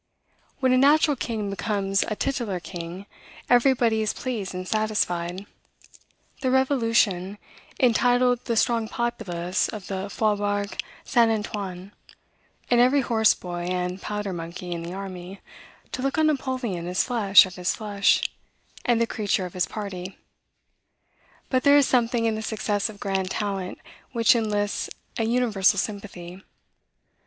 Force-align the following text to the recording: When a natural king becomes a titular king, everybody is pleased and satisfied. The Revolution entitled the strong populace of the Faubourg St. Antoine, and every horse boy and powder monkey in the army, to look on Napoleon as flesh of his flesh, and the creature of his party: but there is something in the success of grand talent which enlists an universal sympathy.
When 0.61 0.71
a 0.73 0.79
natural 0.79 1.15
king 1.15 1.51
becomes 1.51 2.03
a 2.07 2.15
titular 2.15 2.59
king, 2.59 3.05
everybody 3.51 4.01
is 4.01 4.15
pleased 4.15 4.55
and 4.55 4.67
satisfied. 4.67 5.45
The 6.41 6.49
Revolution 6.49 7.37
entitled 7.79 8.45
the 8.45 8.55
strong 8.57 8.87
populace 8.87 9.67
of 9.69 9.85
the 9.85 10.09
Faubourg 10.09 10.75
St. 11.05 11.29
Antoine, 11.29 11.91
and 12.71 12.81
every 12.81 13.01
horse 13.01 13.35
boy 13.35 13.65
and 13.69 14.01
powder 14.01 14.33
monkey 14.33 14.71
in 14.71 14.81
the 14.81 14.91
army, 14.93 15.39
to 15.91 16.01
look 16.01 16.17
on 16.17 16.25
Napoleon 16.25 16.87
as 16.87 17.03
flesh 17.03 17.45
of 17.45 17.53
his 17.53 17.75
flesh, 17.75 18.21
and 18.83 18.99
the 18.99 19.05
creature 19.05 19.45
of 19.45 19.53
his 19.53 19.67
party: 19.67 20.17
but 21.51 21.61
there 21.61 21.77
is 21.77 21.85
something 21.87 22.25
in 22.25 22.33
the 22.33 22.41
success 22.41 22.89
of 22.89 22.99
grand 22.99 23.29
talent 23.29 23.77
which 24.13 24.35
enlists 24.35 24.89
an 25.17 25.29
universal 25.29 25.77
sympathy. 25.77 26.41